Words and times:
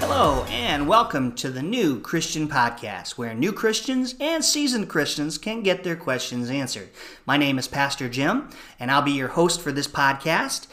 Hello, 0.00 0.44
and 0.48 0.88
welcome 0.88 1.34
to 1.34 1.50
the 1.50 1.62
New 1.62 2.00
Christian 2.00 2.48
Podcast, 2.48 3.18
where 3.18 3.34
new 3.34 3.52
Christians 3.52 4.14
and 4.18 4.42
seasoned 4.42 4.88
Christians 4.88 5.36
can 5.36 5.62
get 5.62 5.84
their 5.84 5.96
questions 5.96 6.48
answered. 6.48 6.88
My 7.26 7.36
name 7.36 7.58
is 7.58 7.68
Pastor 7.68 8.08
Jim, 8.08 8.48
and 8.80 8.90
I'll 8.90 9.02
be 9.02 9.12
your 9.12 9.28
host 9.28 9.60
for 9.60 9.72
this 9.72 9.88
podcast. 9.88 10.68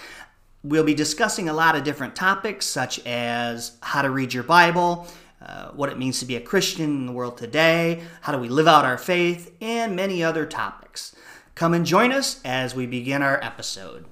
We'll 0.64 0.84
be 0.84 0.93
discussing 0.93 1.50
a 1.50 1.54
lot 1.54 1.75
of 1.75 1.84
different 1.84 2.16
topics, 2.16 2.68
such 2.68 3.00
as 3.00 3.77
how 3.82 4.04
to 4.04 4.12
read 4.12 4.31
your 4.31 4.44
Bible, 4.44 5.08
uh, 5.41 5.70
what 5.70 5.90
it 5.90 5.98
means 5.98 6.20
to 6.20 6.26
be 6.26 6.36
a 6.36 6.41
Christian 6.41 6.86
in 6.86 7.05
the 7.08 7.12
world 7.12 7.40
today, 7.40 8.03
how 8.22 8.31
do 8.31 8.38
we 8.38 8.48
live 8.48 8.67
out 8.67 8.86
our 8.86 9.00
faith, 9.00 9.55
and 9.59 9.95
many 9.95 10.23
other 10.23 10.45
topics. 10.45 11.16
Come 11.55 11.73
and 11.73 11.84
join 11.84 12.12
us 12.12 12.39
as 12.45 12.76
we 12.76 12.86
begin 12.86 13.23
our 13.23 13.44
episode. 13.44 14.05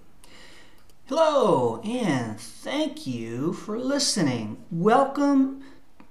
Hello, 1.05 1.81
and 1.83 2.39
thank 2.39 3.05
you 3.05 3.53
for 3.53 3.77
listening. 3.77 4.57
Welcome 4.71 5.63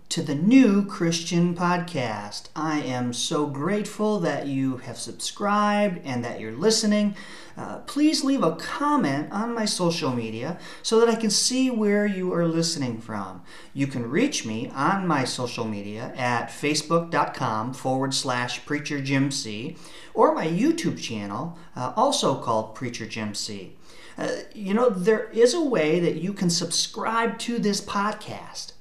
to 0.09 0.23
the 0.23 0.35
new 0.35 0.87
Christian 0.87 1.55
podcast. 1.55 2.45
I 2.57 2.81
am 2.81 3.13
so 3.13 3.47
grateful 3.47 4.19
that 4.21 4.47
you 4.47 4.79
have 4.79 4.97
subscribed 4.97 6.01
and 6.03 6.25
that 6.25 6.41
you're 6.41 6.53
listening. 6.53 7.15
Uh, 7.59 7.81
please 7.81 8.25
leave 8.25 8.43
a 8.43 8.57
comment 8.57 9.31
on 9.31 9.55
my 9.55 9.67
social 9.67 10.11
media 10.11 10.59
so 10.83 10.99
that 10.99 11.11
I 11.11 11.15
can 11.15 11.29
see 11.29 11.71
where 11.71 12.07
you 12.07 12.33
are 12.33 12.47
listening 12.47 13.01
from. 13.03 13.43
You 13.75 13.87
can 13.87 14.09
reach 14.09 14.47
me 14.47 14.71
on 14.75 15.07
my 15.07 15.25
social 15.25 15.67
media 15.67 16.15
at 16.17 16.49
facebook.com 16.49 17.75
forward 17.75 18.15
slash 18.15 18.65
preacher 18.65 19.03
Jim 19.03 19.31
C 19.31 19.77
or 20.15 20.35
my 20.35 20.47
YouTube 20.47 20.99
channel, 20.99 21.59
uh, 21.77 21.93
also 21.97 22.37
called 22.37 22.75
Preacher 22.75 23.05
Jim 23.05 23.35
C. 23.35 23.77
Uh, 24.17 24.29
you 24.55 24.73
know, 24.73 24.89
there 24.89 25.29
is 25.31 25.53
a 25.53 25.63
way 25.63 26.01
that 26.01 26.17
you 26.17 26.33
can 26.33 26.49
subscribe 26.49 27.39
to 27.41 27.59
this 27.59 27.81
podcast. 27.83 28.73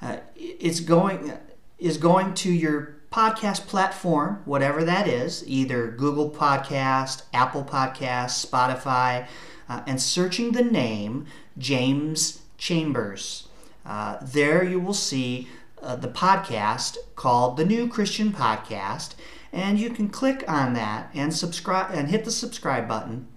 Uh, 0.00 0.18
it's 0.36 0.80
going 0.80 1.32
is 1.78 1.98
going 1.98 2.34
to 2.34 2.50
your 2.50 2.96
podcast 3.12 3.66
platform, 3.66 4.42
whatever 4.44 4.84
that 4.84 5.06
is, 5.06 5.44
either 5.46 5.88
Google 5.88 6.30
Podcast, 6.30 7.22
Apple 7.32 7.64
Podcast, 7.64 8.46
Spotify, 8.46 9.26
uh, 9.68 9.82
and 9.86 10.00
searching 10.00 10.52
the 10.52 10.64
name 10.64 11.26
James 11.58 12.42
Chambers. 12.58 13.48
Uh, 13.84 14.18
there 14.22 14.64
you 14.64 14.80
will 14.80 14.94
see 14.94 15.48
uh, 15.82 15.96
the 15.96 16.08
podcast 16.08 16.96
called 17.14 17.56
the 17.56 17.64
New 17.64 17.88
Christian 17.88 18.32
Podcast, 18.32 19.14
and 19.52 19.78
you 19.78 19.90
can 19.90 20.08
click 20.08 20.42
on 20.48 20.72
that 20.74 21.10
and 21.14 21.34
subscribe 21.34 21.90
and 21.92 22.08
hit 22.08 22.24
the 22.24 22.30
subscribe 22.30 22.88
button 22.88 23.28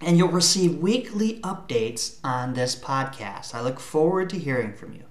and 0.00 0.16
you'll 0.16 0.28
receive 0.28 0.76
weekly 0.76 1.40
updates 1.40 2.18
on 2.22 2.54
this 2.54 2.76
podcast. 2.76 3.54
I 3.54 3.60
look 3.60 3.80
forward 3.80 4.30
to 4.30 4.38
hearing 4.38 4.72
from 4.72 4.94
you. 4.94 5.07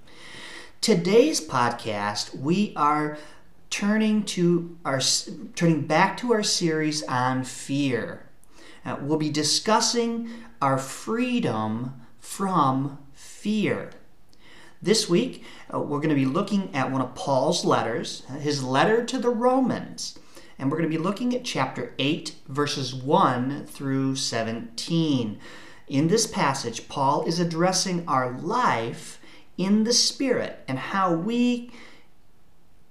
Today's 0.81 1.45
podcast, 1.45 2.38
we 2.38 2.73
are 2.75 3.17
turning 3.70 4.23
to 4.23 4.78
our 4.86 5.02
turning 5.56 5.86
back 5.86 6.17
to 6.17 6.34
our 6.34 6.44
series 6.44 7.03
on 7.03 7.44
fear. 7.44 8.30
Uh, 8.86 8.97
we'll 9.02 9.17
be 9.17 9.30
discussing 9.30 10.30
our 10.61 10.78
freedom 10.78 11.94
from 12.19 13.00
fear. 13.14 13.92
This 14.81 15.09
week, 15.09 15.44
uh, 15.73 15.80
we're 15.80 16.00
going 16.00 16.09
to 16.09 16.16
be 16.16 16.25
looking 16.25 16.73
at 16.73 16.91
one 16.91 17.02
of 17.02 17.16
Paul's 17.16 17.66
letters, 17.66 18.23
his 18.39 18.64
letter 18.64 19.03
to 19.06 19.17
the 19.17 19.30
Romans 19.30 20.17
and 20.59 20.72
we're 20.72 20.78
going 20.78 20.89
to 20.89 20.97
be 20.97 21.03
looking 21.03 21.36
at 21.36 21.44
chapter 21.44 21.94
8, 22.00 22.35
verses 22.47 22.96
1 22.96 23.66
through 23.68 24.16
17. 24.16 25.40
In 25.88 26.07
this 26.07 26.28
passage, 26.28 26.90
Paul 26.90 27.24
is 27.25 27.40
addressing 27.40 28.07
our 28.07 28.38
life 28.40 29.16
in 29.57 29.84
the 29.84 29.94
Spirit 29.94 30.59
and 30.68 30.78
how 30.78 31.13
we 31.13 31.72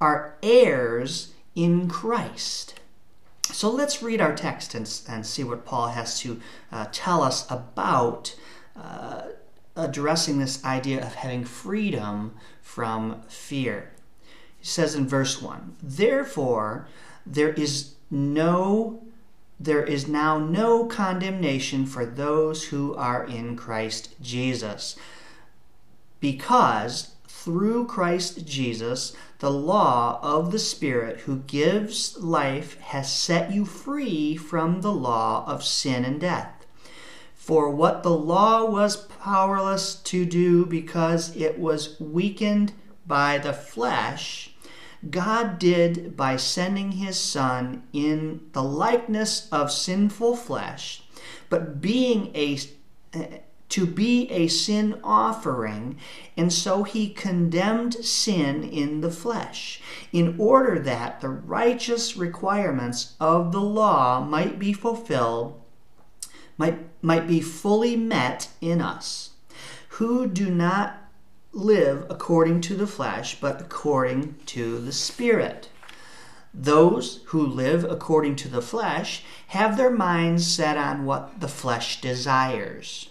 are 0.01 0.37
heirs 0.43 1.33
in 1.55 1.89
Christ. 1.89 2.81
So 3.45 3.71
let's 3.71 4.03
read 4.03 4.21
our 4.21 4.35
text 4.35 4.75
and, 4.75 5.01
and 5.09 5.25
see 5.25 5.45
what 5.45 5.65
Paul 5.65 5.89
has 5.89 6.21
to 6.21 6.41
uh, 6.73 6.87
tell 6.91 7.23
us 7.23 7.49
about 7.51 8.35
uh, 8.77 9.23
addressing 9.77 10.39
this 10.39 10.65
idea 10.65 11.05
of 11.05 11.15
having 11.15 11.45
freedom 11.45 12.35
from 12.61 13.23
fear. 13.29 13.93
He 14.59 14.67
says 14.67 14.95
in 14.95 15.07
verse 15.07 15.41
1 15.41 15.77
Therefore, 15.83 16.89
there 17.25 17.53
is 17.53 17.95
no 18.11 19.03
there 19.59 19.83
is 19.83 20.07
now 20.07 20.39
no 20.39 20.85
condemnation 20.85 21.87
for 21.87 22.05
those 22.05 22.65
who 22.65 22.95
are 22.95 23.25
in 23.25 23.57
Christ 23.57 24.15
Jesus. 24.21 24.97
Because 26.21 27.15
through 27.29 27.87
Christ 27.87 28.47
Jesus, 28.47 29.15
the 29.39 29.51
law 29.51 30.19
of 30.23 30.51
the 30.51 30.59
Spirit 30.59 31.21
who 31.21 31.39
gives 31.41 32.17
life 32.19 32.81
has 32.81 33.13
set 33.13 33.53
you 33.53 33.65
free 33.65 34.37
from 34.37 34.81
the 34.81 34.93
law 34.93 35.45
of 35.47 35.63
sin 35.63 36.05
and 36.05 36.21
death. 36.21 36.67
For 37.35 37.71
what 37.71 38.03
the 38.03 38.11
law 38.11 38.65
was 38.65 38.97
powerless 38.97 39.95
to 39.95 40.25
do 40.25 40.67
because 40.67 41.37
it 41.37 41.59
was 41.59 42.01
weakened 42.01 42.73
by 43.07 43.39
the 43.39 43.53
flesh, 43.53 44.51
God 45.09 45.59
did 45.59 46.17
by 46.17 46.37
sending 46.37 46.93
his 46.93 47.19
Son 47.19 47.85
in 47.93 48.41
the 48.53 48.63
likeness 48.63 49.49
of 49.53 49.71
sinful 49.71 50.37
flesh, 50.37 51.03
but 51.49 51.81
being 51.81 52.35
a 52.35 52.59
to 53.69 53.87
be 53.87 54.31
a 54.31 54.47
sin 54.49 55.01
offering, 55.03 55.99
and 56.37 56.53
so 56.53 56.83
he 56.83 57.09
condemned 57.09 57.95
sin 58.05 58.63
in 58.63 59.01
the 59.01 59.11
flesh, 59.11 59.81
in 60.13 60.37
order 60.39 60.79
that 60.79 61.21
the 61.21 61.29
righteous 61.29 62.17
requirements 62.17 63.15
of 63.19 63.53
the 63.53 63.61
law 63.61 64.25
might 64.25 64.59
be 64.59 64.73
fulfilled, 64.73 65.61
might, 66.57 66.79
might 67.03 67.27
be 67.27 67.41
fully 67.41 67.97
met 67.97 68.49
in 68.61 68.81
us, 68.81 69.31
who 69.89 70.27
do 70.27 70.51
not 70.51 71.03
live 71.53 72.07
according 72.11 72.61
to 72.61 72.77
the 72.77 72.87
flesh, 72.87 73.41
but 73.41 73.61
according 73.61 74.35
to 74.47 74.79
the 74.79 74.93
Spirit. 74.93 75.69
Those 76.53 77.21
who 77.27 77.47
live 77.47 77.85
according 77.85 78.37
to 78.37 78.49
the 78.49 78.63
flesh 78.63 79.25
have 79.49 79.77
their 79.77 79.91
minds 79.91 80.47
set 80.47 80.77
on 80.77 81.05
what 81.05 81.41
the 81.41 81.49
flesh 81.49 82.01
desires. 82.01 83.11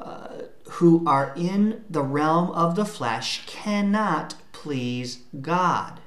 uh, 0.00 0.42
who 0.72 1.06
are 1.06 1.32
in 1.36 1.84
the 1.88 2.02
realm 2.02 2.50
of 2.50 2.74
the 2.74 2.84
flesh 2.84 3.44
cannot 3.46 4.34
please 4.52 5.20
God. 5.40 6.00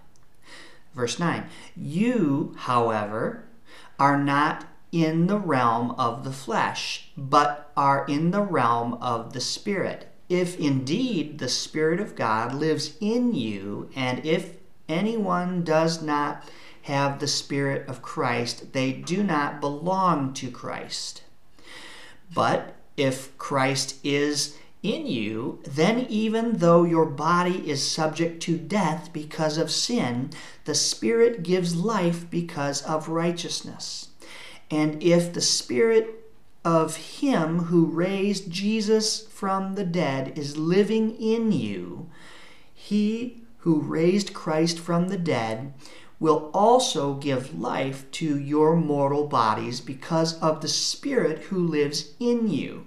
Verse 0.93 1.19
9 1.19 1.45
You, 1.75 2.55
however, 2.57 3.45
are 3.99 4.17
not 4.17 4.65
in 4.91 5.27
the 5.27 5.39
realm 5.39 5.91
of 5.91 6.23
the 6.23 6.31
flesh, 6.31 7.09
but 7.17 7.71
are 7.75 8.05
in 8.07 8.31
the 8.31 8.41
realm 8.41 8.93
of 8.95 9.33
the 9.33 9.41
Spirit 9.41 10.07
if 10.29 10.59
indeed 10.59 11.37
the 11.37 11.49
Spirit 11.49 11.99
of 11.99 12.15
God 12.15 12.55
lives 12.55 12.97
in 12.99 13.35
you, 13.35 13.89
and 13.95 14.25
if 14.25 14.57
anyone 14.89 15.63
does 15.63 16.01
not 16.01 16.49
have 16.83 17.19
the 17.19 17.27
Spirit 17.27 17.87
of 17.87 18.01
Christ, 18.01 18.73
they 18.73 18.91
do 18.91 19.23
not 19.23 19.61
belong 19.61 20.33
to 20.33 20.49
Christ. 20.49 21.23
But 22.33 22.75
if 22.97 23.37
Christ 23.37 23.97
is 24.03 24.57
in 24.81 25.07
you, 25.07 25.59
then 25.63 26.05
even 26.09 26.57
though 26.57 26.83
your 26.83 27.05
body 27.05 27.69
is 27.69 27.89
subject 27.89 28.43
to 28.43 28.57
death 28.57 29.11
because 29.13 29.57
of 29.57 29.71
sin, 29.71 30.31
the 30.65 30.75
Spirit 30.75 31.41
gives 31.41 31.75
life 31.75 32.29
because 32.29 32.81
of 32.83 33.07
righteousness. 33.07 34.09
And 34.69 35.01
if 35.01 35.31
the 35.31 35.41
Spirit 35.41 36.19
of 36.65 36.95
him 36.95 37.59
who 37.63 37.85
raised 37.85 38.51
Jesus 38.51 39.25
from 39.27 39.75
the 39.75 39.85
dead 39.85 40.37
is 40.37 40.57
living 40.57 41.15
in 41.15 41.51
you, 41.51 42.09
he 42.73 43.43
who 43.59 43.79
raised 43.79 44.33
Christ 44.33 44.77
from 44.79 45.07
the 45.07 45.17
dead 45.17 45.73
will 46.19 46.49
also 46.53 47.15
give 47.15 47.59
life 47.59 48.09
to 48.11 48.37
your 48.37 48.75
mortal 48.75 49.27
bodies 49.27 49.81
because 49.81 50.39
of 50.39 50.61
the 50.61 50.67
Spirit 50.67 51.39
who 51.43 51.57
lives 51.57 52.13
in 52.19 52.47
you. 52.47 52.85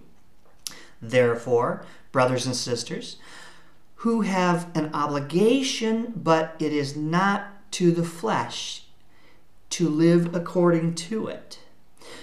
Therefore, 1.03 1.85
brothers 2.13 2.47
and 2.47 2.57
sisters, 2.57 3.17
who 3.97 4.23
have 4.23 4.71
an 4.75 4.91
obligation, 4.95 6.13
but 6.17 6.57
it 6.59 6.73
is 6.73 6.97
not 6.97 7.73
to 7.73 7.91
the 7.91 8.05
flesh, 8.05 8.85
to 9.71 9.89
live 9.89 10.35
according 10.35 10.95
to 10.95 11.27
it. 11.27 11.59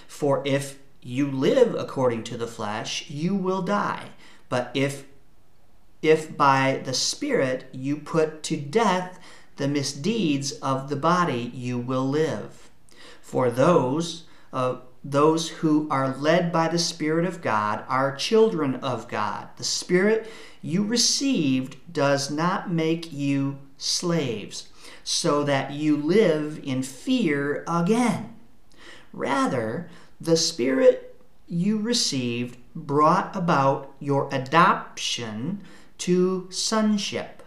For 0.07 0.41
if 0.45 0.79
you 1.01 1.29
live 1.29 1.75
according 1.75 2.23
to 2.23 2.37
the 2.37 2.47
flesh, 2.47 3.09
you 3.09 3.35
will 3.35 3.61
die. 3.61 4.09
But 4.49 4.71
if 4.73 5.05
if 6.01 6.35
by 6.35 6.81
the 6.83 6.93
Spirit 6.93 7.65
you 7.71 7.95
put 7.97 8.43
to 8.43 8.57
death 8.57 9.19
the 9.57 9.67
misdeeds 9.67 10.51
of 10.53 10.89
the 10.89 10.95
body, 10.95 11.51
you 11.53 11.77
will 11.77 12.07
live. 12.07 12.69
For 13.21 13.49
those 13.49 14.25
uh, 14.51 14.77
those 15.03 15.49
who 15.49 15.87
are 15.89 16.15
led 16.15 16.51
by 16.51 16.69
the 16.69 16.79
Spirit 16.79 17.25
of 17.25 17.41
God 17.41 17.83
are 17.89 18.15
children 18.15 18.75
of 18.75 19.09
God. 19.09 19.49
The 19.57 19.63
Spirit 19.63 20.31
you 20.61 20.83
received 20.83 21.75
does 21.91 22.31
not 22.31 22.71
make 22.71 23.11
you 23.11 23.57
slaves, 23.77 24.69
so 25.03 25.43
that 25.43 25.71
you 25.71 25.97
live 25.97 26.61
in 26.63 26.83
fear 26.83 27.65
again. 27.67 28.33
Rather, 29.11 29.89
the 30.21 30.37
Spirit 30.37 31.15
you 31.47 31.79
received 31.79 32.57
brought 32.73 33.35
about 33.35 33.93
your 33.99 34.29
adoption 34.33 35.61
to 35.97 36.47
sonship. 36.49 37.42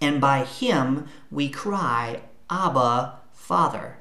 And 0.00 0.20
by 0.20 0.44
him 0.44 1.06
we 1.30 1.48
cry, 1.48 2.22
Abba, 2.50 3.18
Father. 3.32 3.98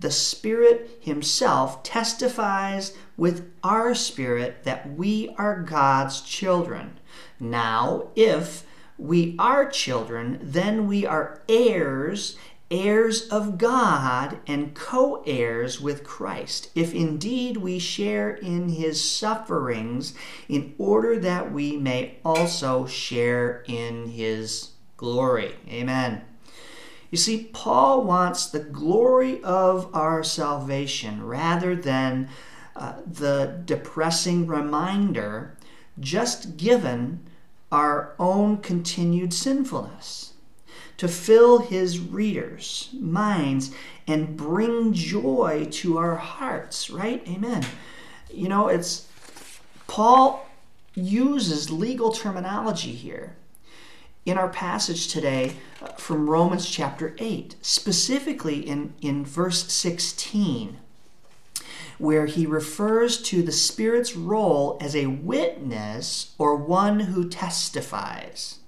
The 0.00 0.10
Spirit 0.10 0.98
Himself 1.00 1.82
testifies 1.82 2.94
with 3.16 3.50
our 3.62 3.94
spirit 3.94 4.64
that 4.64 4.92
we 4.94 5.34
are 5.38 5.62
God's 5.62 6.20
children. 6.20 6.98
Now, 7.40 8.08
if 8.16 8.66
we 8.98 9.34
are 9.38 9.68
children, 9.68 10.38
then 10.42 10.86
we 10.86 11.06
are 11.06 11.40
heirs 11.48 12.36
heirs 12.70 13.28
of 13.28 13.56
God 13.58 14.38
and 14.46 14.74
co 14.74 15.22
heirs 15.26 15.80
with 15.80 16.02
Christ, 16.02 16.70
if 16.74 16.92
indeed 16.92 17.58
we 17.58 17.78
share 17.78 18.30
in 18.30 18.70
his 18.70 19.02
sufferings, 19.02 20.14
in 20.48 20.74
order 20.78 21.18
that 21.20 21.52
we 21.52 21.76
may 21.76 22.18
also 22.24 22.86
share 22.86 23.62
in 23.68 24.08
his 24.08 24.70
glory. 24.96 25.54
Amen. 25.68 26.22
You 27.10 27.18
see, 27.18 27.50
Paul 27.52 28.02
wants 28.02 28.46
the 28.46 28.58
glory 28.58 29.42
of 29.44 29.94
our 29.94 30.24
salvation 30.24 31.24
rather 31.24 31.76
than 31.76 32.28
uh, 32.74 32.94
the 33.06 33.62
depressing 33.64 34.46
reminder 34.46 35.56
just 36.00 36.56
given 36.56 37.20
our 37.70 38.14
own 38.18 38.56
continued 38.58 39.32
sinfulness 39.32 40.32
to 40.96 41.08
fill 41.08 41.58
his 41.58 42.00
readers' 42.00 42.90
minds 42.92 43.72
and 44.06 44.36
bring 44.36 44.92
joy 44.92 45.66
to 45.70 45.98
our 45.98 46.16
hearts, 46.16 46.90
right? 46.90 47.22
Amen. 47.28 47.64
You 48.28 48.48
know, 48.48 48.68
it's 48.68 49.08
Paul 49.86 50.48
uses 50.94 51.70
legal 51.70 52.12
terminology 52.12 52.92
here 52.92 53.36
in 54.24 54.38
our 54.38 54.48
passage 54.48 55.08
today 55.08 55.56
uh, 55.82 55.88
from 55.92 56.30
Romans 56.30 56.68
chapter 56.68 57.14
8, 57.18 57.56
specifically 57.60 58.60
in, 58.60 58.94
in 59.00 59.24
verse 59.24 59.70
16, 59.72 60.78
where 61.98 62.26
he 62.26 62.46
refers 62.46 63.20
to 63.22 63.42
the 63.42 63.52
Spirit's 63.52 64.16
role 64.16 64.78
as 64.80 64.96
a 64.96 65.06
witness 65.06 66.34
or 66.38 66.56
one 66.56 67.00
who 67.00 67.28
testifies. 67.28 68.58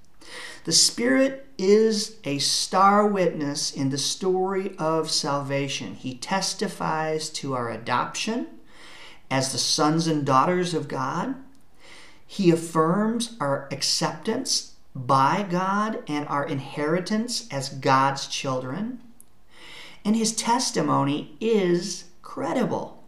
The 0.65 0.73
Spirit 0.73 1.47
is 1.59 2.17
a 2.25 2.39
star 2.39 3.07
witness 3.07 3.73
in 3.73 3.91
the 3.91 3.99
story 3.99 4.77
of 4.79 5.11
salvation. 5.11 5.95
He 5.95 6.15
testifies 6.15 7.31
to 7.31 7.55
our 7.55 7.71
adoption 7.71 8.49
as 9.31 9.53
the 9.53 9.59
sons 9.59 10.07
and 10.07 10.27
daughters 10.27 10.75
of 10.75 10.89
God. 10.89 11.37
He 12.27 12.51
affirms 12.51 13.37
our 13.41 13.69
acceptance 13.71 14.76
by 14.97 15.47
God 15.49 16.03
and 16.09 16.27
our 16.29 16.47
inheritance 16.47 17.47
as 17.51 17.69
God's 17.69 18.27
children. 18.27 19.01
And 20.05 20.17
his 20.17 20.35
testimony 20.35 21.37
is 21.41 22.05
credible. 22.23 23.05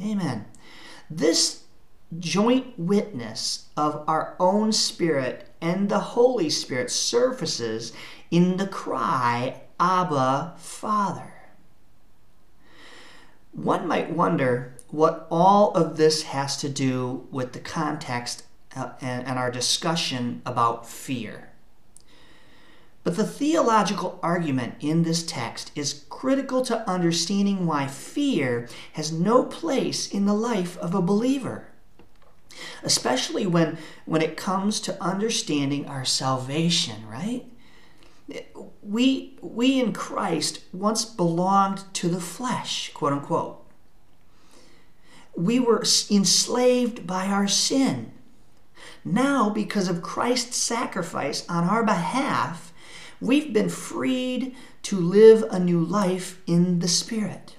Amen. 0.00 0.46
This 1.10 1.64
joint 2.18 2.78
witness 2.78 3.66
of 3.76 4.04
our 4.08 4.36
own 4.40 4.72
spirit 4.72 5.48
and 5.60 5.88
the 5.88 5.98
Holy 5.98 6.48
Spirit 6.48 6.90
surfaces 6.90 7.92
in 8.30 8.56
the 8.56 8.66
cry, 8.66 9.62
Abba, 9.78 10.54
Father. 10.56 11.34
One 13.52 13.86
might 13.86 14.12
wonder 14.12 14.76
what 14.90 15.26
all 15.30 15.72
of 15.72 15.96
this 15.96 16.22
has 16.22 16.56
to 16.58 16.68
do 16.68 17.26
with 17.30 17.52
the 17.52 17.60
context 17.60 18.44
uh, 18.78 18.92
and, 19.00 19.26
and 19.26 19.38
our 19.38 19.50
discussion 19.50 20.42
about 20.46 20.88
fear. 20.88 21.50
But 23.04 23.16
the 23.16 23.26
theological 23.26 24.18
argument 24.22 24.74
in 24.80 25.02
this 25.02 25.24
text 25.24 25.72
is 25.74 26.04
critical 26.08 26.62
to 26.62 26.88
understanding 26.88 27.66
why 27.66 27.86
fear 27.86 28.68
has 28.92 29.12
no 29.12 29.44
place 29.44 30.10
in 30.10 30.26
the 30.26 30.34
life 30.34 30.76
of 30.78 30.94
a 30.94 31.02
believer 31.02 31.68
especially 32.82 33.46
when 33.46 33.78
when 34.04 34.22
it 34.22 34.36
comes 34.36 34.80
to 34.80 35.02
understanding 35.02 35.86
our 35.86 36.04
salvation, 36.04 37.06
right? 37.06 37.44
We 38.82 39.38
we 39.40 39.80
in 39.80 39.92
Christ 39.92 40.60
once 40.72 41.04
belonged 41.04 41.84
to 41.94 42.08
the 42.08 42.20
flesh, 42.20 42.92
quote 42.92 43.12
unquote. 43.12 43.64
We 45.36 45.60
were 45.60 45.84
enslaved 46.10 47.06
by 47.06 47.26
our 47.26 47.46
sin. 47.46 48.12
Now, 49.12 49.48
because 49.48 49.88
of 49.88 50.02
Christ's 50.02 50.56
sacrifice 50.56 51.48
on 51.48 51.64
our 51.64 51.82
behalf, 51.82 52.74
we've 53.20 53.54
been 53.54 53.70
freed 53.70 54.54
to 54.82 55.00
live 55.00 55.44
a 55.50 55.58
new 55.58 55.82
life 55.82 56.42
in 56.46 56.80
the 56.80 56.88
Spirit. 56.88 57.56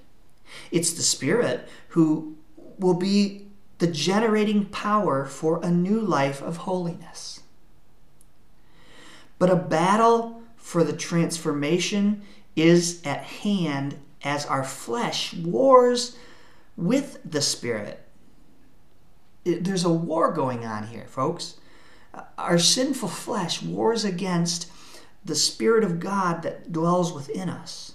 It's 0.70 0.94
the 0.94 1.01
Spirit 1.01 1.68
who 1.89 2.38
will 2.77 2.94
be 2.94 3.48
the 3.79 3.88
generating 3.88 4.65
power 4.65 5.25
for 5.25 5.60
a 5.63 5.72
new 5.72 6.00
life 6.00 6.39
of 6.41 6.58
holiness. 6.58 7.39
But 9.39 9.50
a 9.50 9.56
battle 9.56 10.44
for 10.56 10.84
the 10.84 10.96
transformation 10.96 12.22
is 12.56 13.01
at 13.03 13.24
hand 13.24 13.98
as 14.22 14.46
our 14.46 14.63
flesh 14.63 15.34
wars 15.34 16.15
with 16.77 17.20
the 17.25 17.41
Spirit. 17.41 18.06
There's 19.43 19.86
a 19.86 19.89
war 19.89 20.31
going 20.31 20.65
on 20.65 20.88
here, 20.88 21.05
folks. 21.08 21.55
Uh, 22.13 22.24
our 22.38 22.60
sinful 22.60 23.10
flesh 23.10 23.62
wars 23.62 24.03
against 24.03 24.72
the 25.24 25.36
Spirit 25.36 25.84
of 25.84 26.00
God 26.00 26.41
that 26.43 26.72
dwells 26.72 27.13
within 27.13 27.50
us. 27.50 27.93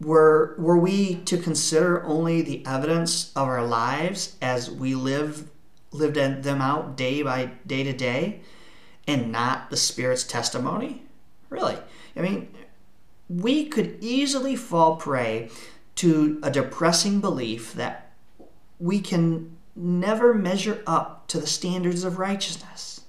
Were, 0.00 0.54
were 0.58 0.78
we 0.78 1.16
to 1.16 1.36
consider 1.36 2.04
only 2.04 2.40
the 2.40 2.64
evidence 2.66 3.32
of 3.36 3.46
our 3.48 3.64
lives 3.64 4.36
as 4.40 4.70
we 4.70 4.94
live 4.94 5.50
lived 5.92 6.14
them 6.16 6.62
out 6.62 6.96
day 6.96 7.20
by 7.22 7.50
day 7.66 7.82
to 7.82 7.92
day 7.92 8.40
and 9.06 9.32
not 9.32 9.70
the 9.70 9.76
Spirit's 9.76 10.24
testimony? 10.24 11.02
Really? 11.48 11.76
I 12.16 12.20
mean, 12.20 12.54
we 13.28 13.66
could 13.66 13.98
easily 14.00 14.56
fall 14.56 14.96
prey 14.96 15.50
to 15.96 16.40
a 16.42 16.50
depressing 16.50 17.20
belief 17.20 17.74
that 17.74 18.09
we 18.80 19.00
can 19.00 19.56
never 19.76 20.34
measure 20.34 20.82
up 20.86 21.28
to 21.28 21.38
the 21.38 21.46
standards 21.46 22.02
of 22.02 22.18
righteousness. 22.18 23.02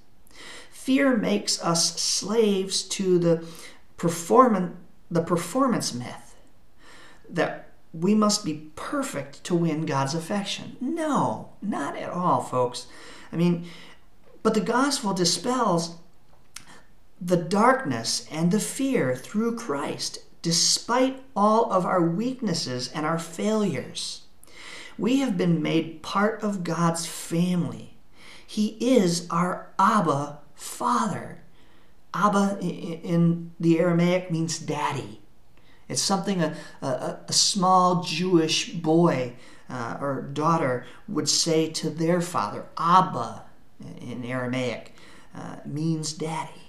Fear 0.69 1.17
makes 1.17 1.61
us 1.63 1.99
slaves 1.99 2.83
to 2.83 3.17
the 3.17 3.45
performance 3.97 4.75
the 5.09 5.21
performance 5.21 5.93
myth 5.93 6.35
that 7.29 7.67
we 7.93 8.15
must 8.15 8.45
be 8.45 8.71
perfect 8.75 9.43
to 9.43 9.53
win 9.53 9.85
God's 9.85 10.15
affection. 10.15 10.77
No, 10.79 11.49
not 11.61 11.97
at 11.97 12.09
all, 12.09 12.41
folks. 12.41 12.87
I 13.31 13.35
mean, 13.35 13.65
but 14.41 14.53
the 14.53 14.61
gospel 14.61 15.13
dispels 15.13 15.97
the 17.19 17.37
darkness 17.37 18.25
and 18.31 18.51
the 18.51 18.59
fear 18.59 19.15
through 19.15 19.55
Christ, 19.55 20.19
despite 20.41 21.21
all 21.35 21.71
of 21.71 21.85
our 21.85 22.01
weaknesses 22.01 22.89
and 22.91 23.05
our 23.05 23.19
failures. 23.19 24.20
We 24.97 25.19
have 25.19 25.37
been 25.37 25.61
made 25.61 26.01
part 26.01 26.41
of 26.43 26.63
God's 26.63 27.05
family. 27.05 27.95
He 28.45 28.77
is 28.79 29.27
our 29.29 29.69
Abba 29.79 30.39
father. 30.55 31.39
Abba 32.13 32.57
in 32.61 33.51
the 33.59 33.79
Aramaic 33.79 34.31
means 34.31 34.59
daddy. 34.59 35.21
It's 35.87 36.01
something 36.01 36.41
a, 36.41 36.55
a, 36.81 37.17
a 37.27 37.33
small 37.33 38.03
Jewish 38.03 38.71
boy 38.73 39.33
uh, 39.69 39.97
or 40.01 40.21
daughter 40.33 40.85
would 41.07 41.29
say 41.29 41.69
to 41.69 41.89
their 41.89 42.21
father. 42.21 42.65
Abba 42.77 43.43
in 43.99 44.23
Aramaic 44.25 44.93
uh, 45.35 45.57
means 45.65 46.13
daddy. 46.13 46.61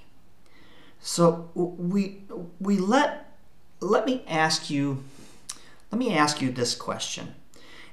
So 1.01 1.51
we 1.55 2.23
we 2.61 2.79
let 2.79 3.37
let 3.81 4.07
me 4.07 4.25
ask 4.29 4.71
you 4.71 5.03
let 5.91 5.99
me 5.99 6.17
ask 6.17 6.41
you 6.41 6.53
this 6.53 6.75
question. 6.75 7.35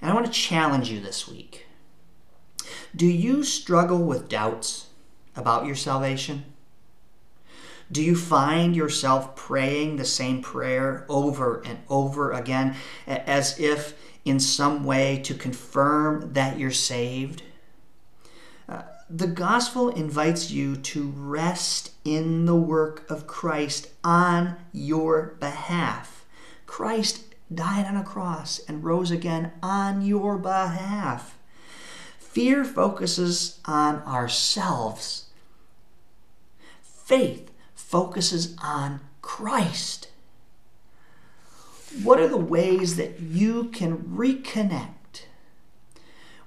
And 0.02 0.12
I 0.12 0.14
want 0.14 0.26
to 0.26 0.32
challenge 0.32 0.90
you 0.90 1.00
this 1.00 1.28
week. 1.28 1.68
Do 2.96 3.06
you 3.06 3.44
struggle 3.44 4.00
with 4.00 4.30
doubts 4.30 4.88
about 5.36 5.66
your 5.66 5.76
salvation? 5.76 6.46
Do 7.92 8.04
you 8.04 8.16
find 8.16 8.76
yourself 8.76 9.36
praying 9.36 9.96
the 9.96 10.06
same 10.06 10.42
prayer 10.42 11.06
over 11.10 11.62
and 11.66 11.80
over 11.90 12.32
again 12.32 12.76
as 13.08 13.60
if 13.60 13.96
in 14.26 14.40
some 14.40 14.84
way 14.84 15.20
to 15.24 15.34
confirm 15.34 16.34
that 16.34 16.60
you're 16.60 16.72
saved? 16.72 17.42
Uh, 18.68 18.84
the 19.10 19.28
gospel 19.28 19.90
invites 19.90 20.52
you 20.52 20.76
to 20.76 21.10
rest 21.16 21.92
in 22.06 22.46
the 22.46 22.56
work 22.56 23.10
of 23.10 23.26
Christ 23.26 23.90
on 24.04 24.56
your 24.72 25.36
behalf. 25.40 26.26
Christ 26.68 27.24
died 27.54 27.86
on 27.86 27.96
a 27.96 28.04
cross 28.04 28.60
and 28.68 28.84
rose 28.84 29.12
again 29.12 29.52
on 29.62 30.02
your 30.02 30.38
behalf. 30.38 31.38
Fear 32.18 32.64
focuses 32.64 33.60
on 33.66 34.04
ourselves. 34.04 35.26
Faith 36.82 37.52
focuses 37.74 38.56
on 38.64 39.00
Christ. 39.22 40.10
What 42.04 42.20
are 42.20 42.28
the 42.28 42.38
ways 42.38 42.98
that 42.98 43.20
you 43.20 43.66
can 43.66 43.98
reconnect 43.98 45.24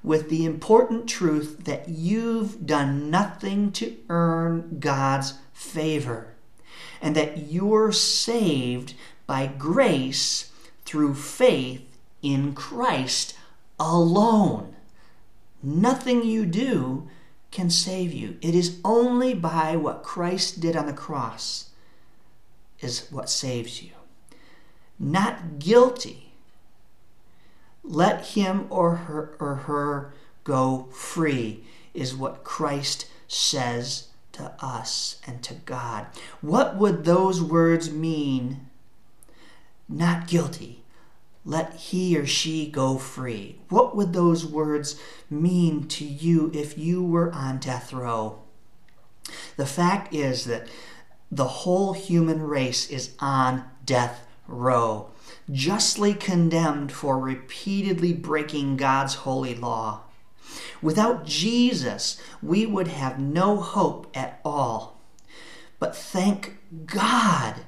with 0.05 0.29
the 0.29 0.45
important 0.45 1.09
truth 1.09 1.65
that 1.65 1.89
you've 1.89 2.65
done 2.65 3.11
nothing 3.11 3.73
to 3.73 3.97
earn 4.09 4.79
God's 4.79 5.35
favor 5.53 6.35
and 7.01 7.17
that 7.17 7.51
you're 7.51 7.93
saved 7.93 8.95
by 9.27 9.47
grace 9.47 10.52
through 10.93 11.15
faith 11.15 11.97
in 12.21 12.53
Christ 12.53 13.35
alone? 13.81 14.77
Nothing 15.63 16.23
you 16.23 16.45
do 16.45 17.09
can 17.51 17.71
save 17.71 18.13
you. 18.13 18.37
It 18.43 18.55
is 18.55 18.79
only 18.85 19.33
by 19.33 19.75
what 19.75 20.03
Christ 20.03 20.61
did 20.61 20.77
on 20.77 20.85
the 20.85 20.93
cross 20.93 21.71
is 22.81 23.11
what 23.11 23.31
saves 23.31 23.83
you. 23.83 23.93
Not 24.99 25.59
guilty. 25.59 26.35
Let 27.83 28.27
him 28.27 28.67
or 28.69 28.97
her 28.97 29.35
or 29.41 29.55
her 29.55 30.13
go 30.45 30.89
free 30.93 31.65
is 31.95 32.15
what 32.15 32.45
Christ 32.45 33.09
says 33.29 34.09
to 34.33 34.53
us 34.61 35.23
and 35.27 35.43
to 35.43 35.55
God. 35.55 36.09
What 36.43 36.77
would 36.77 37.07
those 37.07 37.43
words 37.43 37.91
mean? 37.91 38.67
Not 39.89 40.27
guilty 40.27 40.82
let 41.45 41.75
he 41.75 42.17
or 42.17 42.27
she 42.27 42.71
go 42.71 42.99
free. 42.99 43.59
What 43.69 43.97
would 43.97 44.13
those 44.13 44.47
words 44.47 45.01
mean 45.29 45.89
to 45.89 46.05
you 46.05 46.51
if 46.55 46.79
you 46.79 47.03
were 47.03 47.33
on 47.33 47.59
death 47.59 47.93
row? 47.93 48.39
The 49.57 49.67
fact 49.67 50.15
is 50.15 50.45
that 50.45 50.69
the 51.31 51.49
whole 51.49 51.95
human 51.95 52.43
race 52.43 52.91
is 52.91 53.15
on 53.19 53.65
death 53.85 54.27
row, 54.47 55.11
justly 55.51 56.15
condemned 56.15 56.93
for 56.93 57.19
repeatedly 57.19 58.13
breaking 58.13 58.77
God's 58.77 59.15
holy 59.15 59.55
law. 59.55 60.03
Without 60.81 61.25
Jesus, 61.25 62.21
we 62.43 62.67
would 62.67 62.89
have 62.89 63.19
no 63.19 63.57
hope 63.57 64.15
at 64.15 64.41
all. 64.45 65.01
But 65.79 65.97
thank 65.97 66.59
God 66.85 67.63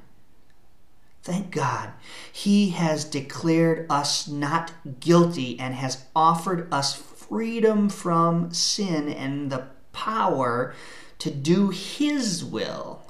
Thank 1.24 1.52
God. 1.52 1.88
He 2.30 2.70
has 2.70 3.06
declared 3.06 3.86
us 3.88 4.28
not 4.28 4.72
guilty 5.00 5.58
and 5.58 5.74
has 5.74 6.04
offered 6.14 6.70
us 6.70 6.94
freedom 6.94 7.88
from 7.88 8.52
sin 8.52 9.08
and 9.08 9.50
the 9.50 9.68
power 9.94 10.74
to 11.20 11.30
do 11.30 11.70
His 11.70 12.44
will. 12.44 13.00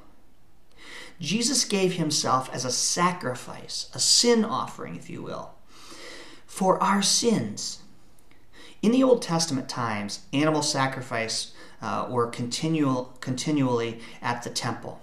Jesus 1.20 1.64
gave 1.64 1.94
Himself 1.94 2.48
as 2.54 2.64
a 2.64 2.70
sacrifice, 2.70 3.90
a 3.92 3.98
sin 3.98 4.44
offering, 4.44 4.94
if 4.94 5.10
you 5.10 5.20
will, 5.20 5.50
for 6.46 6.80
our 6.80 7.02
sins. 7.02 7.80
In 8.80 8.92
the 8.92 9.02
Old 9.02 9.22
Testament 9.22 9.68
times, 9.68 10.20
animal 10.32 10.62
sacrifice 10.62 11.52
uh, 11.82 12.06
were 12.08 12.28
continual, 12.28 13.16
continually 13.20 13.98
at 14.22 14.44
the 14.44 14.50
temple. 14.50 15.00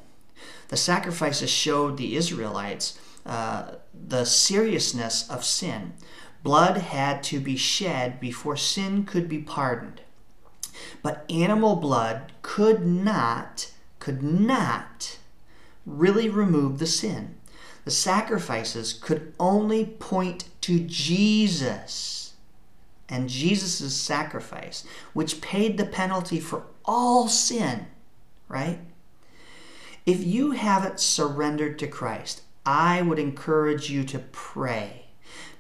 The 0.72 0.78
sacrifices 0.78 1.50
showed 1.50 1.98
the 1.98 2.16
Israelites 2.16 2.98
uh, 3.26 3.74
the 3.94 4.24
seriousness 4.24 5.30
of 5.30 5.44
sin. 5.44 5.94
Blood 6.44 6.78
had 6.78 7.24
to 7.24 7.42
be 7.42 7.58
shed 7.58 8.22
before 8.22 8.56
sin 8.56 9.04
could 9.04 9.28
be 9.28 9.40
pardoned. 9.40 10.00
But 11.04 11.30
animal 11.30 11.76
blood 11.76 12.32
could 12.42 12.86
not, 12.86 13.70
could 14.00 14.24
not 14.24 15.20
really 15.86 16.30
remove 16.30 16.80
the 16.80 16.88
sin. 16.88 17.36
The 17.84 17.92
sacrifices 17.92 18.94
could 18.94 19.34
only 19.42 19.84
point 19.86 20.46
to 20.62 20.80
Jesus 20.80 22.34
and 23.10 23.28
Jesus' 23.28 23.94
sacrifice, 23.94 24.86
which 25.12 25.42
paid 25.42 25.78
the 25.78 25.86
penalty 25.86 26.40
for 26.40 26.64
all 26.86 27.28
sin, 27.28 27.88
right? 28.48 28.80
If 30.06 30.24
you 30.24 30.52
haven't 30.52 31.00
surrendered 31.00 31.78
to 31.80 31.88
Christ, 31.88 32.42
I 32.66 33.04
would 33.04 33.20
encourage 33.20 33.92
you 33.92 34.04
to 34.06 34.20
pray. 34.32 35.06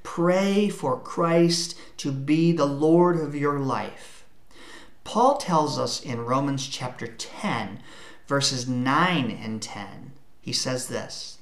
Pray 0.01 0.67
for 0.67 0.99
Christ 0.99 1.77
to 1.97 2.11
be 2.11 2.51
the 2.51 2.65
Lord 2.65 3.19
of 3.19 3.35
your 3.35 3.59
life. 3.59 4.25
Paul 5.03 5.37
tells 5.37 5.77
us 5.77 6.01
in 6.01 6.25
Romans 6.25 6.67
chapter 6.67 7.05
10, 7.05 7.81
verses 8.27 8.67
9 8.67 9.29
and 9.29 9.61
10, 9.61 10.11
he 10.41 10.53
says 10.53 10.87
this 10.87 11.37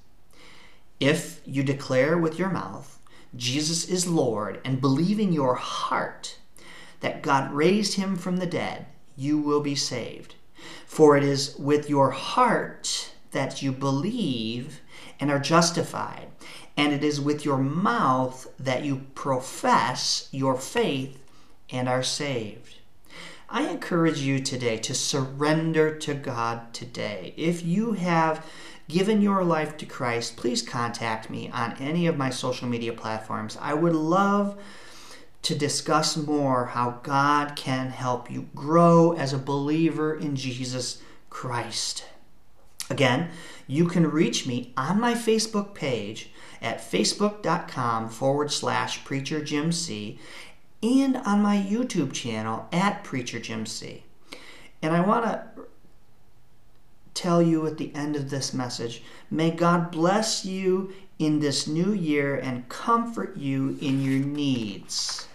If 1.00 1.42
you 1.46 1.64
declare 1.64 2.18
with 2.18 2.38
your 2.38 2.50
mouth, 2.50 3.00
Jesus 3.34 3.88
is 3.88 4.08
Lord, 4.08 4.60
and 4.66 4.82
believe 4.82 5.20
in 5.20 5.32
your 5.32 5.56
heart 5.56 6.38
that 7.00 7.22
God 7.22 7.54
raised 7.54 7.94
him 7.94 8.18
from 8.18 8.38
the 8.38 8.46
dead, 8.46 8.88
you 9.16 9.38
will 9.38 9.62
be 9.62 9.76
saved. 9.76 10.36
For 10.86 11.18
it 11.18 11.24
is 11.24 11.56
with 11.58 11.90
your 11.90 12.12
heart 12.12 13.12
that 13.32 13.62
you 13.62 13.72
believe 13.72 14.82
and 15.20 15.30
are 15.32 15.40
justified. 15.40 16.28
And 16.76 16.94
it 16.94 17.04
is 17.04 17.20
with 17.20 17.44
your 17.44 17.58
mouth 17.58 18.48
that 18.60 18.84
you 18.84 19.08
profess 19.16 20.30
your 20.32 20.56
faith 20.56 21.22
and 21.70 21.88
are 21.88 22.04
saved. 22.04 22.76
I 23.50 23.68
encourage 23.68 24.20
you 24.20 24.40
today 24.40 24.78
to 24.78 24.94
surrender 24.94 25.96
to 25.98 26.14
God 26.14 26.74
today. 26.74 27.34
If 27.36 27.66
you 27.66 27.94
have 27.94 28.46
given 28.88 29.22
your 29.22 29.44
life 29.44 29.76
to 29.78 29.86
Christ, 29.86 30.38
please 30.38 30.62
contact 30.62 31.30
me 31.30 31.50
on 31.50 31.76
any 31.80 32.08
of 32.08 32.18
my 32.18 32.30
social 32.30 32.68
media 32.68 32.94
platforms. 32.94 33.58
I 33.60 33.74
would 33.74 33.96
love 33.96 34.58
to 35.42 35.56
discuss 35.56 36.18
more 36.18 36.68
how 36.68 37.00
God 37.04 37.56
can 37.56 37.90
help 37.90 38.30
you 38.30 38.50
grow 38.56 39.14
as 39.14 39.34
a 39.34 39.38
believer 39.38 40.14
in 40.14 40.36
Jesus 40.36 41.02
Christ. 41.30 42.06
Again, 42.90 43.30
you 43.68 43.88
can 43.88 44.10
reach 44.10 44.48
me 44.48 44.74
on 44.76 45.00
my 45.00 45.14
Facebook 45.14 45.74
page 45.74 46.32
at 46.62 46.80
facebook.com 46.80 48.10
forward 48.10 48.52
slash 48.52 49.06
preacher 49.06 49.44
Jim 49.44 49.72
C 49.72 50.20
and 50.82 51.18
on 51.18 51.42
my 51.42 51.58
YouTube 51.58 52.14
channel 52.14 52.68
at 52.72 53.04
preacher 53.04 53.40
Jim 53.40 53.66
C. 53.66 54.04
And 54.82 54.96
I 54.96 55.02
want 55.02 55.26
to 55.26 55.44
tell 57.14 57.42
you 57.42 57.68
at 57.68 57.78
the 57.78 57.94
end 57.94 58.16
of 58.16 58.30
this 58.30 58.54
message 58.54 59.04
may 59.30 59.52
God 59.52 59.92
bless 59.92 60.46
you 60.46 60.94
in 61.20 61.40
this 61.40 61.68
new 61.68 61.92
year 61.92 62.36
and 62.38 62.68
comfort 62.70 63.38
you 63.38 63.78
in 63.82 64.02
your 64.02 64.26
needs. 64.26 65.29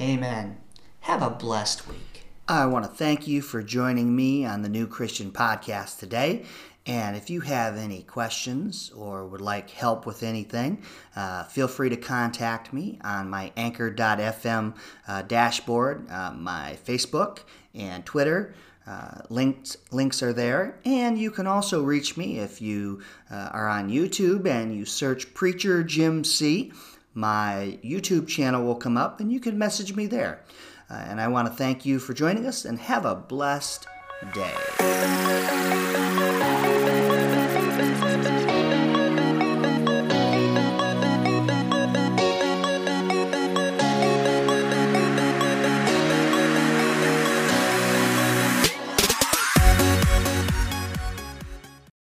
Amen. 0.00 0.56
Have 1.00 1.20
a 1.20 1.28
blessed 1.28 1.86
week. 1.86 2.24
I 2.48 2.64
want 2.64 2.86
to 2.86 2.90
thank 2.90 3.28
you 3.28 3.42
for 3.42 3.62
joining 3.62 4.16
me 4.16 4.46
on 4.46 4.62
the 4.62 4.68
New 4.70 4.86
Christian 4.86 5.30
Podcast 5.30 5.98
today. 5.98 6.46
And 6.86 7.16
if 7.16 7.28
you 7.28 7.42
have 7.42 7.76
any 7.76 8.02
questions 8.04 8.90
or 8.96 9.26
would 9.26 9.42
like 9.42 9.68
help 9.68 10.06
with 10.06 10.22
anything, 10.22 10.82
uh, 11.14 11.44
feel 11.44 11.68
free 11.68 11.90
to 11.90 11.98
contact 11.98 12.72
me 12.72 12.98
on 13.04 13.28
my 13.28 13.52
anchor.fm 13.58 14.74
uh, 15.06 15.22
dashboard, 15.22 16.10
uh, 16.10 16.32
my 16.32 16.78
Facebook 16.82 17.40
and 17.74 18.06
Twitter. 18.06 18.54
Uh, 18.86 19.20
links 19.28 19.76
links 19.92 20.22
are 20.22 20.32
there, 20.32 20.80
and 20.86 21.18
you 21.18 21.30
can 21.30 21.46
also 21.46 21.82
reach 21.82 22.16
me 22.16 22.38
if 22.38 22.62
you 22.62 23.02
uh, 23.30 23.50
are 23.52 23.68
on 23.68 23.90
YouTube 23.90 24.46
and 24.46 24.74
you 24.74 24.86
search 24.86 25.34
Preacher 25.34 25.84
Jim 25.84 26.24
C. 26.24 26.72
My 27.14 27.78
YouTube 27.84 28.28
channel 28.28 28.64
will 28.64 28.76
come 28.76 28.96
up, 28.96 29.20
and 29.20 29.32
you 29.32 29.40
can 29.40 29.58
message 29.58 29.94
me 29.94 30.06
there. 30.06 30.42
Uh, 30.88 30.94
and 30.94 31.20
I 31.20 31.28
want 31.28 31.48
to 31.48 31.54
thank 31.54 31.84
you 31.84 31.98
for 31.98 32.14
joining 32.14 32.46
us, 32.46 32.64
and 32.64 32.78
have 32.78 33.04
a 33.04 33.14
blessed 33.14 33.86
day. 34.34 34.56